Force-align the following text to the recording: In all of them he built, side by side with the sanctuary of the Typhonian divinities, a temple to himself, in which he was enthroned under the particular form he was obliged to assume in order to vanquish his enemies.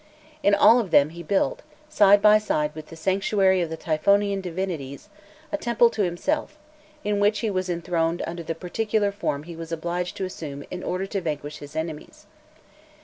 In 0.41 0.55
all 0.55 0.79
of 0.79 0.89
them 0.89 1.09
he 1.09 1.21
built, 1.21 1.61
side 1.87 2.23
by 2.23 2.39
side 2.39 2.73
with 2.73 2.87
the 2.87 2.95
sanctuary 2.95 3.61
of 3.61 3.69
the 3.69 3.77
Typhonian 3.77 4.41
divinities, 4.41 5.09
a 5.51 5.57
temple 5.57 5.91
to 5.91 6.01
himself, 6.01 6.57
in 7.03 7.19
which 7.19 7.41
he 7.41 7.51
was 7.51 7.69
enthroned 7.69 8.23
under 8.25 8.41
the 8.41 8.55
particular 8.55 9.11
form 9.11 9.43
he 9.43 9.55
was 9.55 9.71
obliged 9.71 10.17
to 10.17 10.25
assume 10.25 10.63
in 10.71 10.81
order 10.81 11.05
to 11.05 11.21
vanquish 11.21 11.59
his 11.59 11.75
enemies. 11.75 12.25